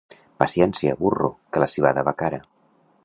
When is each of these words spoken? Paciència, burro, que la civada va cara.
Paciència, 0.43 0.95
burro, 1.03 1.29
que 1.53 1.63
la 1.65 1.69
civada 1.75 2.09
va 2.09 2.15
cara. 2.23 2.41